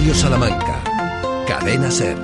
[0.00, 0.80] Radio Salamanca.
[1.46, 2.16] Cadena Ser.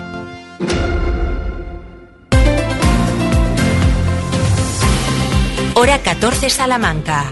[5.74, 7.24] Hora 14 Salamanca.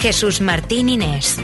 [0.00, 1.40] Jesús Martín Inés.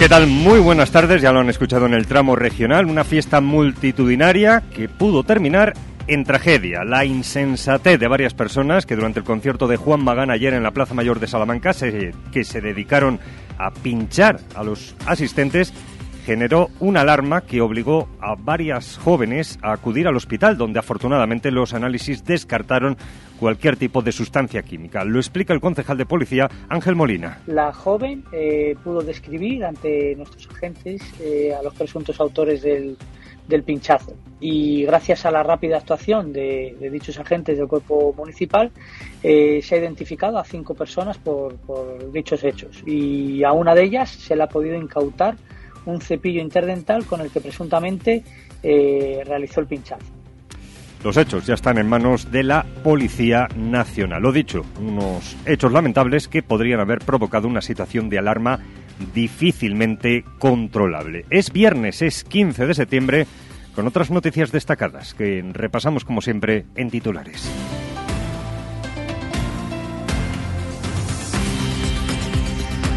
[0.00, 0.26] ¿Qué tal?
[0.26, 4.88] Muy buenas tardes, ya lo han escuchado en el tramo regional, una fiesta multitudinaria que
[4.88, 5.72] pudo terminar
[6.08, 6.82] en tragedia.
[6.82, 10.72] La insensatez de varias personas que durante el concierto de Juan Magán ayer en la
[10.72, 11.70] Plaza Mayor de Salamanca,
[12.32, 13.20] que se dedicaron
[13.58, 15.72] a pinchar a los asistentes,
[16.24, 21.74] generó una alarma que obligó a varias jóvenes a acudir al hospital, donde afortunadamente los
[21.74, 22.96] análisis descartaron
[23.38, 25.04] cualquier tipo de sustancia química.
[25.04, 27.40] Lo explica el concejal de policía Ángel Molina.
[27.46, 32.96] La joven eh, pudo describir ante nuestros agentes eh, a los presuntos autores del,
[33.64, 38.70] pinchazo y gracias a la rápida actuación de, dichos agentes del cuerpo municipal
[39.22, 43.84] eh, se ha identificado a cinco personas por, por dichos hechos y a una de
[43.84, 45.36] ellas se le ha podido incautar
[45.86, 48.24] un cepillo interdental con el que presuntamente
[48.62, 50.06] realizó el pinchazo.
[51.04, 54.22] Los hechos ya están en manos de la Policía Nacional.
[54.22, 58.60] Lo dicho, unos hechos lamentables que podrían haber provocado una situación de alarma
[59.14, 61.24] difícilmente controlable.
[61.30, 63.26] Es viernes, es 15 de septiembre,
[63.74, 67.50] con otras noticias destacadas que repasamos como siempre en titulares.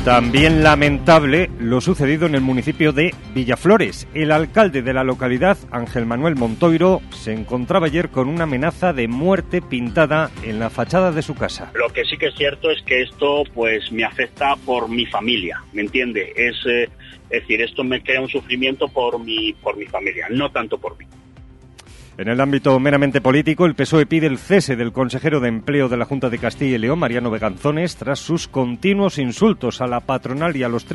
[0.08, 4.08] También lamentable lo sucedido en el municipio de Villaflores.
[4.14, 9.10] El alcalde de la localidad, Ángel Manuel Montoiro, se encontraba ayer con una amenaza de
[9.10, 11.74] muerte pintada en la fachada de su casa.
[11.74, 15.62] Lo que sí que es cierto es que esto pues me afecta por mi familia,
[15.74, 16.32] ¿me entiende?
[16.38, 16.84] Es, eh,
[17.30, 20.98] es decir, esto me crea un sufrimiento por mi, por mi familia, no tanto por
[20.98, 21.06] mí.
[22.18, 25.98] En el ámbito meramente político, el PSOE pide el cese del consejero de Empleo de
[25.98, 30.58] la Junta de Castilla y León, Mariano Beganzones, tras sus continuos insultos a la patronal
[30.58, 30.88] y a los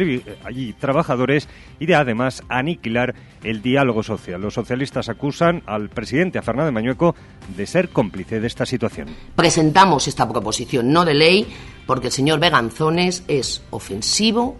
[0.44, 4.40] allí trabajadores y de además aniquilar el diálogo social.
[4.40, 7.14] Los socialistas acusan al presidente, a Fernández Mañueco,
[7.56, 9.06] de ser cómplice de esta situación.
[9.36, 11.46] Presentamos esta proposición no de ley
[11.86, 14.56] porque el señor Beganzones es ofensivo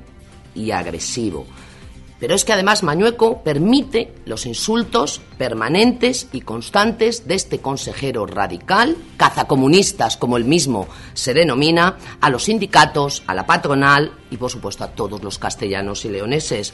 [0.55, 1.45] y agresivo.
[2.22, 8.97] Pero es que además Mañueco permite los insultos permanentes y constantes de este consejero radical,
[9.16, 14.84] cazacomunistas como él mismo se denomina, a los sindicatos, a la patronal y por supuesto
[14.84, 16.72] a todos los castellanos y leoneses.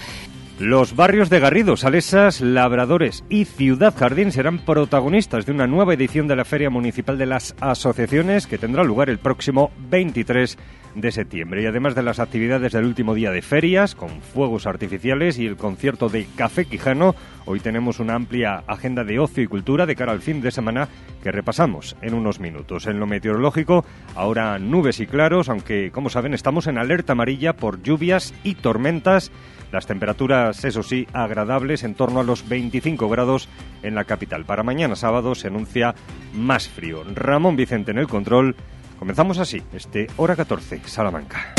[0.58, 6.28] Los barrios de Garrido, Salesas, Labradores y Ciudad Jardín serán protagonistas de una nueva edición
[6.28, 10.58] de la Feria Municipal de las Asociaciones que tendrá lugar el próximo 23
[10.94, 11.62] de septiembre.
[11.62, 15.56] Y además de las actividades del último día de ferias, con fuegos artificiales y el
[15.56, 17.14] concierto de Café Quijano,
[17.46, 20.88] hoy tenemos una amplia agenda de ocio y cultura de cara al fin de semana
[21.22, 22.86] que repasamos en unos minutos.
[22.86, 23.84] En lo meteorológico,
[24.14, 29.30] ahora nubes y claros, aunque como saben estamos en alerta amarilla por lluvias y tormentas
[29.72, 33.48] las temperaturas, eso sí, agradables, en torno a los 25 grados
[33.82, 34.44] en la capital.
[34.44, 35.94] Para mañana sábado se anuncia
[36.32, 37.04] más frío.
[37.14, 38.56] Ramón Vicente en el control.
[38.98, 41.54] Comenzamos así, este hora 14, Salamanca.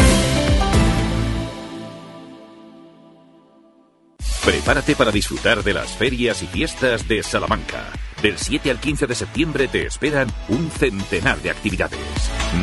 [4.44, 7.86] Prepárate para disfrutar de las ferias y fiestas de Salamanca.
[8.22, 12.00] Del 7 al 15 de septiembre te esperan un centenar de actividades.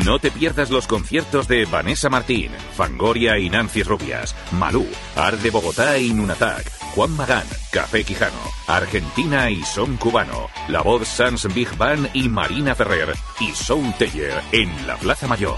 [0.05, 4.85] No te pierdas los conciertos de Vanessa Martín, Fangoria y Nancy Rubias, Malú,
[5.15, 11.07] Ar de Bogotá y Nunatak, Juan Magán, Café Quijano, Argentina y Son Cubano, La Voz
[11.07, 15.57] Sans Big Band y Marina Ferrer y Sound Teller en la Plaza Mayor.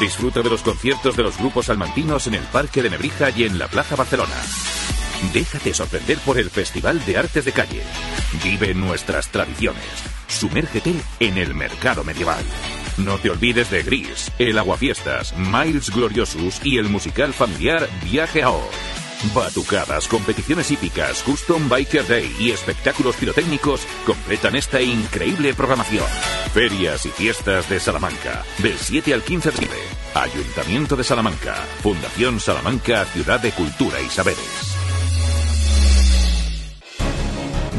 [0.00, 3.58] Disfruta de los conciertos de los grupos almantinos en el Parque de Nebrija y en
[3.58, 4.34] la Plaza Barcelona.
[5.32, 7.82] Déjate sorprender por el Festival de Artes de Calle.
[8.44, 9.82] Vive nuestras tradiciones.
[10.28, 12.44] Sumérgete en el mercado medieval.
[12.98, 18.50] No te olvides de Gris, el Aguafiestas, Miles Gloriosus y el musical familiar Viaje a
[18.50, 18.70] Or.
[19.34, 26.06] Batucadas, competiciones hípicas, Custom Biker Day y espectáculos pirotécnicos completan esta increíble programación.
[26.52, 29.80] Ferias y fiestas de Salamanca, del 7 al 15 de septiembre.
[30.14, 34.75] Ayuntamiento de Salamanca, Fundación Salamanca, Ciudad de Cultura y Saberes.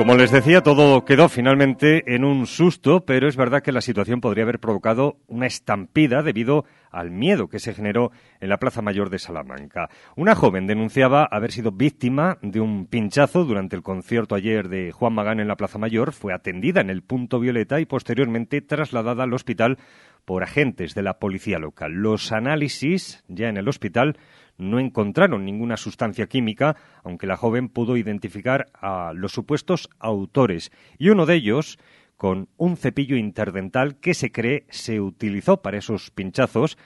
[0.00, 4.22] Como les decía, todo quedó finalmente en un susto, pero es verdad que la situación
[4.22, 8.10] podría haber provocado una estampida debido al miedo que se generó
[8.40, 9.90] en la Plaza Mayor de Salamanca.
[10.16, 15.12] Una joven denunciaba haber sido víctima de un pinchazo durante el concierto ayer de Juan
[15.12, 19.34] Magán en la Plaza Mayor, fue atendida en el punto Violeta y posteriormente trasladada al
[19.34, 19.76] hospital
[20.24, 21.92] por agentes de la policía local.
[21.92, 24.16] Los análisis ya en el hospital
[24.60, 30.70] no encontraron ninguna sustancia química, aunque la joven pudo identificar a los supuestos autores.
[30.98, 31.78] Y uno de ellos
[32.16, 36.76] con un cepillo interdental que se cree se utilizó para esos pinchazos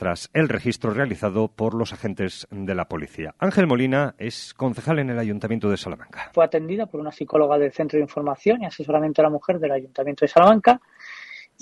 [0.00, 3.34] tras el registro realizado por los agentes de la policía.
[3.38, 6.30] Ángel Molina es concejal en el Ayuntamiento de Salamanca.
[6.32, 9.72] Fue atendida por una psicóloga del Centro de Información y Asesoramiento a la Mujer del
[9.72, 10.80] Ayuntamiento de Salamanca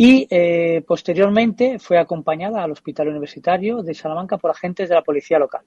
[0.01, 5.41] y eh, posteriormente fue acompañada al Hospital Universitario de Salamanca por agentes de la policía
[5.41, 5.63] local.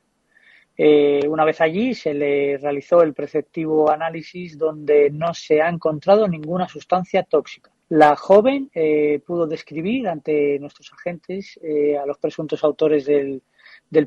[0.77, 6.29] Eh, una vez allí se le realizó el preceptivo análisis donde no se ha encontrado
[6.29, 7.71] ninguna sustancia tóxica.
[7.89, 11.59] La joven eh, pudo describir ante nuestros agentes
[12.01, 13.41] a los presuntos autores del,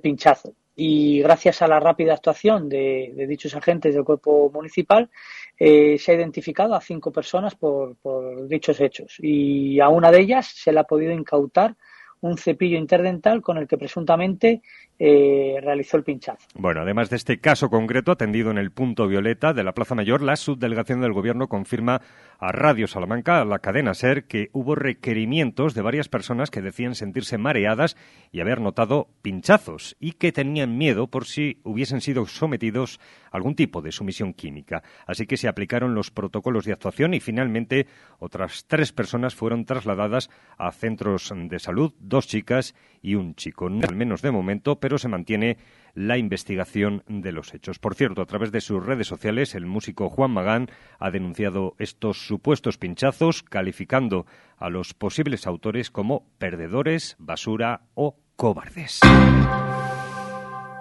[0.01, 5.11] pinchazo y gracias a la rápida actuación de, dichos agentes del cuerpo municipal
[5.57, 9.17] se ha identificado a cinco personas por, por, dichos hechos.
[9.21, 11.77] Y a una de ellas se le ha podido incautar
[12.21, 14.63] un cepillo interdental con el que presuntamente
[14.99, 16.47] eh, realizó el pinchazo.
[16.55, 20.23] Bueno, además de este caso concreto atendido en el punto violeta de la Plaza Mayor,
[20.23, 22.01] la subdelegación del Gobierno confirma
[22.39, 26.95] a Radio Salamanca, a la cadena SER, que hubo requerimientos de varias personas que decían
[26.95, 27.97] sentirse mareadas
[28.31, 33.01] y haber notado pinchazos y que tenían miedo por si hubiesen sido sometidos
[33.31, 34.83] a algún tipo de sumisión química.
[35.07, 37.87] Así que se aplicaron los protocolos de actuación y finalmente
[38.19, 43.67] otras tres personas fueron trasladadas a centros de salud, dos chicas y un chico.
[43.67, 45.59] al menos de momento, pero se mantiene
[45.95, 47.81] la investigación de los hechos.
[47.81, 50.69] Por cierto, a través de sus redes sociales, el músico Juan Magán
[51.01, 54.27] ha denunciado estos supuestos pinchazos, calificando
[54.57, 59.01] a los posibles autores como perdedores, basura o cobardes.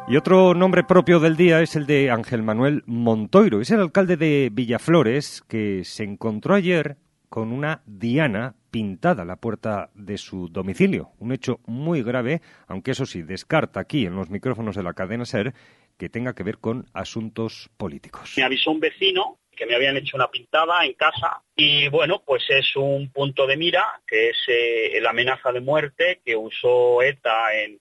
[0.07, 3.59] Y otro nombre propio del día es el de Ángel Manuel Montoiro.
[3.59, 6.97] Es el alcalde de Villaflores que se encontró ayer
[7.29, 11.11] con una diana pintada la puerta de su domicilio.
[11.19, 15.25] Un hecho muy grave, aunque eso sí, descarta aquí en los micrófonos de la cadena
[15.25, 15.53] SER
[15.95, 18.33] que tenga que ver con asuntos políticos.
[18.35, 22.45] Me avisó un vecino que me habían hecho una pintada en casa y bueno, pues
[22.49, 27.53] es un punto de mira que es eh, la amenaza de muerte que usó ETA
[27.55, 27.79] en,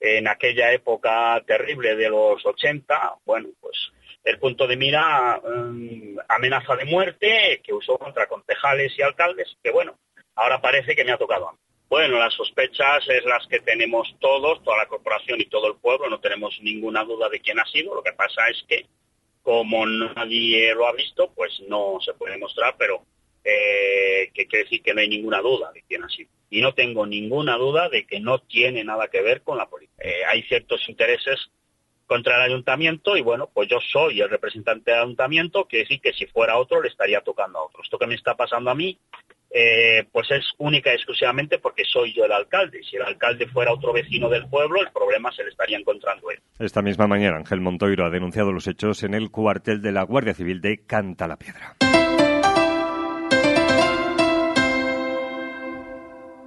[0.00, 3.16] en aquella época terrible de los 80.
[3.26, 3.92] Bueno, pues
[4.24, 9.70] el punto de mira mm, amenaza de muerte que usó contra concejales y alcaldes, que
[9.70, 9.98] bueno,
[10.34, 11.58] ahora parece que me ha tocado a mí.
[11.88, 16.08] Bueno, las sospechas es las que tenemos todos, toda la corporación y todo el pueblo,
[16.08, 18.86] no tenemos ninguna duda de quién ha sido, lo que pasa es que
[19.42, 23.02] como nadie lo ha visto, pues no se puede mostrar, pero
[23.42, 26.30] eh, que quiere decir que no hay ninguna duda de quién ha sido.
[26.50, 30.02] Y no tengo ninguna duda de que no tiene nada que ver con la política.
[30.04, 31.50] Eh, hay ciertos intereses
[32.06, 36.12] contra el ayuntamiento y bueno, pues yo soy el representante del ayuntamiento, que decir que
[36.12, 37.82] si fuera otro le estaría tocando a otro.
[37.82, 38.98] Esto que me está pasando a mí,
[39.52, 42.80] eh, pues es única y exclusivamente porque soy yo el alcalde.
[42.88, 46.38] Si el alcalde fuera otro vecino del pueblo, el problema se le estaría encontrando él.
[46.58, 50.34] Esta misma mañana, Ángel Montoiro ha denunciado los hechos en el cuartel de la Guardia
[50.34, 51.76] Civil de Canta la Piedra.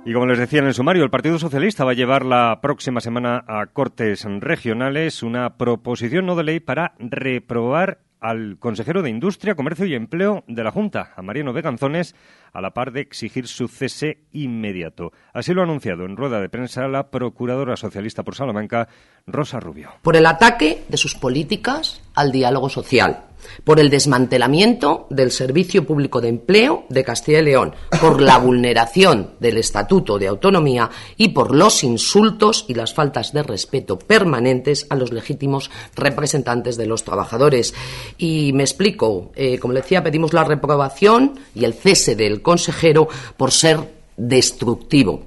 [0.05, 2.99] Y como les decía en el sumario, el Partido Socialista va a llevar la próxima
[2.99, 9.53] semana a Cortes Regionales una proposición no de ley para reprobar al consejero de Industria,
[9.53, 12.15] Comercio y Empleo de la Junta, a Mariano Veganzones,
[12.53, 15.11] a la par de exigir su cese inmediato.
[15.33, 18.87] Así lo ha anunciado en rueda de prensa la procuradora socialista por Salamanca,
[19.27, 19.89] Rosa Rubio.
[20.01, 23.25] Por el ataque de sus políticas al diálogo social,
[23.63, 29.31] por el desmantelamiento del Servicio Público de Empleo de Castilla y León, por la vulneración
[29.39, 34.95] del Estatuto de Autonomía y por los insultos y las faltas de respeto permanentes a
[34.95, 37.73] los legítimos representantes de los trabajadores.
[38.17, 43.07] Y me explico, eh, como le decía, pedimos la reprobación y el cese del consejero
[43.37, 43.79] por ser
[44.17, 45.25] destructivo.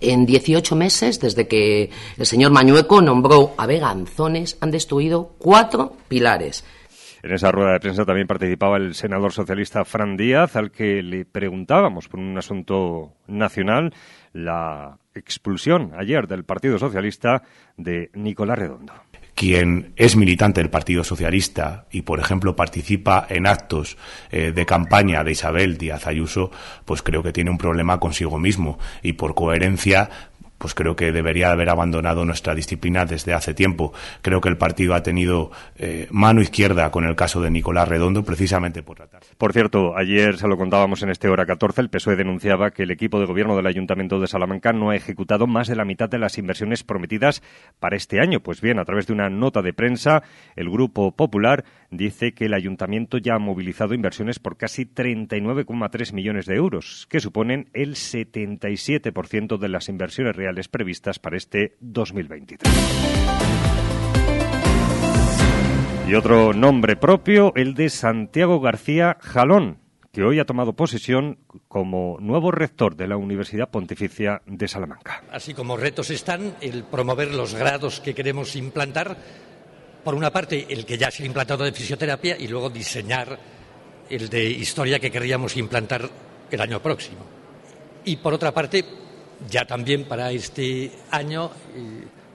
[0.00, 6.64] En 18 meses, desde que el señor Mañueco nombró a Veganzones, han destruido cuatro pilares.
[7.26, 11.24] En esa rueda de prensa también participaba el senador socialista Fran Díaz, al que le
[11.24, 13.92] preguntábamos por un asunto nacional,
[14.32, 17.42] la expulsión ayer del Partido Socialista
[17.76, 18.92] de Nicolás Redondo.
[19.34, 23.98] Quien es militante del Partido Socialista y, por ejemplo, participa en actos
[24.30, 26.52] eh, de campaña de Isabel Díaz Ayuso,
[26.84, 30.10] pues creo que tiene un problema consigo mismo y, por coherencia,
[30.58, 33.92] pues creo que debería haber abandonado nuestra disciplina desde hace tiempo.
[34.22, 38.24] Creo que el partido ha tenido eh, mano izquierda con el caso de Nicolás Redondo,
[38.24, 39.22] precisamente por tratar.
[39.36, 42.90] Por cierto, ayer se lo contábamos en este hora 14, el PSOE denunciaba que el
[42.90, 46.18] equipo de gobierno del Ayuntamiento de Salamanca no ha ejecutado más de la mitad de
[46.18, 47.42] las inversiones prometidas
[47.78, 48.40] para este año.
[48.40, 50.22] Pues bien, a través de una nota de prensa,
[50.54, 56.46] el Grupo Popular dice que el ayuntamiento ya ha movilizado inversiones por casi 39,3 millones
[56.46, 62.72] de euros, que suponen el 77% de las inversiones reales previstas para este 2023.
[66.08, 69.78] Y otro nombre propio, el de Santiago García Jalón,
[70.12, 75.24] que hoy ha tomado posesión como nuevo rector de la Universidad Pontificia de Salamanca.
[75.30, 79.16] Así como retos están el promover los grados que queremos implantar,
[80.04, 83.38] por una parte el que ya se ha implantado de fisioterapia y luego diseñar
[84.08, 86.08] el de historia que querríamos implantar
[86.50, 87.26] el año próximo.
[88.04, 88.84] Y por otra parte,
[89.48, 91.50] ya también para este año,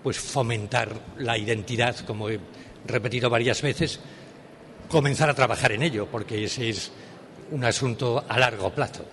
[0.04, 2.40] pues fomentar la identidad, como he
[2.86, 4.00] repetido varias veces,
[4.90, 6.92] comenzar a trabajar en ello, porque ese es
[7.52, 9.06] un asunto a largo plazo.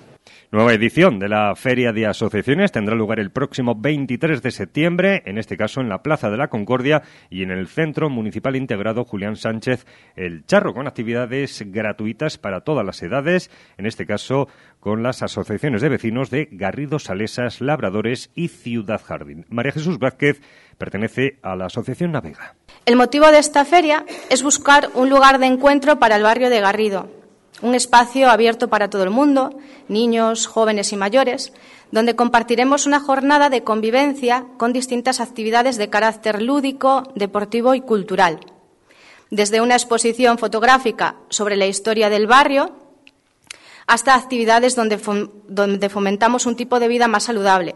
[0.51, 5.37] Nueva edición de la Feria de Asociaciones tendrá lugar el próximo 23 de septiembre, en
[5.37, 9.37] este caso en la Plaza de la Concordia y en el Centro Municipal Integrado Julián
[9.37, 9.85] Sánchez
[10.17, 14.49] El Charro, con actividades gratuitas para todas las edades, en este caso
[14.81, 19.45] con las asociaciones de vecinos de Garrido Salesas, Labradores y Ciudad Jardín.
[19.51, 20.41] María Jesús Vázquez
[20.79, 22.55] pertenece a la Asociación Navega.
[22.87, 26.63] El motivo de esta feria es buscar un lugar de encuentro para el barrio de
[26.63, 27.18] Garrido,
[27.63, 31.53] un espacio abierto para todo el mundo, niños, jóvenes y mayores,
[31.91, 38.41] donde compartiremos una jornada de convivencia con distintas actividades de carácter lúdico, deportivo y cultural.
[39.31, 42.77] Desde una exposición fotográfica sobre la historia del barrio
[43.87, 47.75] hasta actividades donde, fomentamos un tipo de vida más saludable.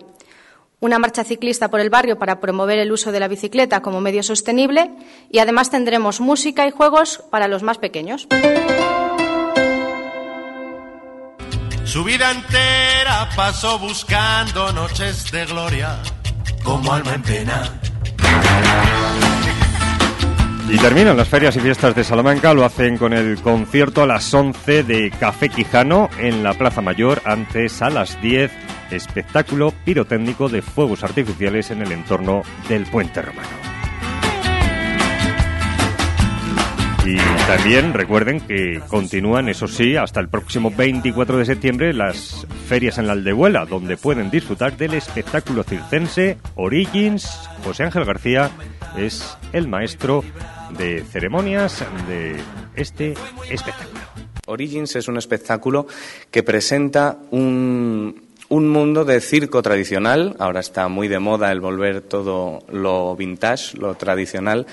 [0.79, 4.23] Una marcha ciclista por el barrio para promover el uso de la bicicleta como medio
[4.23, 4.91] sostenible
[5.31, 8.29] y además tendremos música y juegos para los más pequeños.
[11.93, 15.99] Su vida entera pasó buscando noches de gloria,
[16.65, 17.81] como alma en pena.
[20.71, 24.33] Y terminan las ferias y fiestas de Salamanca, lo hacen con el concierto a las
[24.33, 28.51] 11 de Café Quijano en la Plaza Mayor, antes a las 10,
[28.91, 33.72] espectáculo pirotécnico de fuegos artificiales en el entorno del Puente Romano.
[37.05, 37.17] Y
[37.49, 43.09] también recuerden que continúan, eso sí, hasta el próximo 24 de septiembre las ferias en
[43.09, 47.27] la Aldehuela, donde pueden disfrutar del espectáculo circense Origins.
[47.65, 48.53] José Ángel García
[48.97, 50.23] es el maestro
[50.79, 52.37] de ceremonias de
[52.77, 53.15] este
[53.51, 54.01] espectáculo.
[54.47, 55.89] Origins es un espectáculo
[56.31, 60.37] que presenta un, un mundo de circo tradicional.
[60.39, 64.67] Ahora está muy de moda el volver todo lo vintage, lo tradicional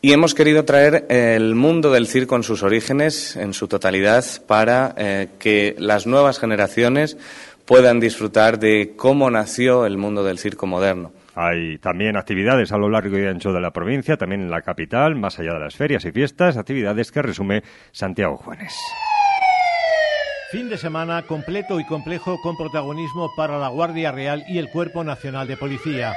[0.00, 4.94] y hemos querido traer el mundo del circo en sus orígenes, en su totalidad, para
[4.96, 7.16] eh, que las nuevas generaciones
[7.64, 11.12] puedan disfrutar de cómo nació el mundo del circo moderno.
[11.34, 15.14] Hay también actividades a lo largo y ancho de la provincia, también en la capital,
[15.16, 17.62] más allá de las ferias y fiestas, actividades que resume
[17.92, 18.74] Santiago Juanes.
[20.50, 25.04] Fin de semana completo y complejo con protagonismo para la Guardia Real y el Cuerpo
[25.04, 26.14] Nacional de Policía.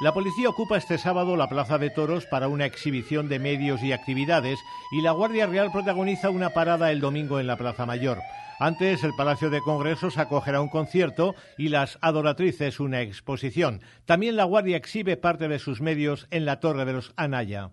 [0.00, 3.92] La policía ocupa este sábado la Plaza de Toros para una exhibición de medios y
[3.92, 4.58] actividades
[4.90, 8.18] y la Guardia Real protagoniza una parada el domingo en la Plaza Mayor.
[8.58, 13.82] Antes, el Palacio de Congresos acogerá un concierto y las Adoratrices una exposición.
[14.04, 17.70] También la Guardia exhibe parte de sus medios en la Torre de los Anaya.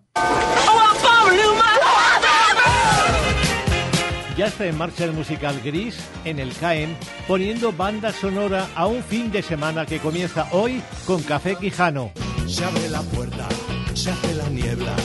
[4.36, 6.96] Ya está en marcha el musical Gris en el CAEM,
[7.28, 12.12] poniendo banda sonora a un fin de semana que comienza hoy con Café Quijano.
[12.46, 13.46] Se abre la puerta,
[13.92, 14.96] se hace la niebla.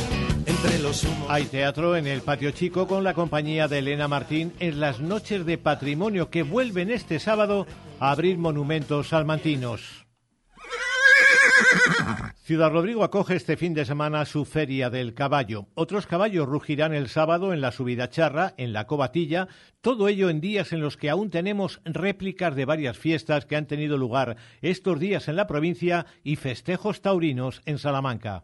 [0.45, 4.79] Entre los Hay teatro en el Patio Chico con la compañía de Elena Martín en
[4.79, 7.67] las noches de patrimonio que vuelven este sábado
[7.99, 10.06] a abrir monumentos salmantinos.
[12.47, 15.67] Ciudad Rodrigo acoge este fin de semana su Feria del Caballo.
[15.73, 19.49] Otros caballos rugirán el sábado en la subida charra, en la cobatilla,
[19.81, 23.67] todo ello en días en los que aún tenemos réplicas de varias fiestas que han
[23.67, 28.43] tenido lugar estos días en la provincia y festejos taurinos en Salamanca.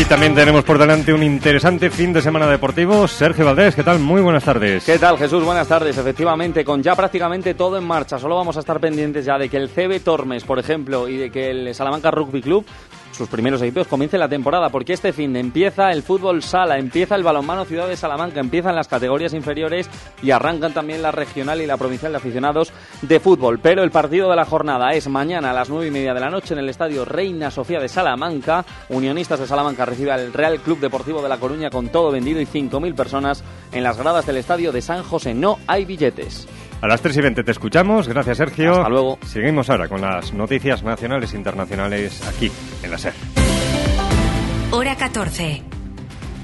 [0.00, 3.06] Y también tenemos por delante un interesante fin de semana deportivo.
[3.06, 3.98] Sergio Valdés, ¿qué tal?
[3.98, 4.82] Muy buenas tardes.
[4.82, 5.44] ¿Qué tal, Jesús?
[5.44, 5.98] Buenas tardes.
[5.98, 8.18] Efectivamente, con ya prácticamente todo en marcha.
[8.18, 11.30] Solo vamos a estar pendientes ya de que el CB Tormes, por ejemplo, y de
[11.30, 12.64] que el Salamanca Rugby Club
[13.20, 17.22] sus primeros equipos comiencen la temporada, porque este fin empieza el fútbol sala, empieza el
[17.22, 19.90] balonmano Ciudad de Salamanca, empiezan las categorías inferiores
[20.22, 22.72] y arrancan también la regional y la provincial de aficionados
[23.02, 23.58] de fútbol.
[23.58, 26.30] Pero el partido de la jornada es mañana a las nueve y media de la
[26.30, 28.64] noche en el estadio Reina Sofía de Salamanca.
[28.88, 32.46] Unionistas de Salamanca recibe al Real Club Deportivo de La Coruña con todo vendido y
[32.46, 35.34] 5.000 personas en las gradas del estadio de San José.
[35.34, 36.48] No hay billetes.
[36.80, 38.08] A las 3 y 20 te escuchamos.
[38.08, 38.72] Gracias, Sergio.
[38.72, 39.18] Hasta luego.
[39.24, 42.50] Seguimos ahora con las noticias nacionales e internacionales aquí
[42.82, 43.12] en la SER.
[44.70, 45.79] Hora 14.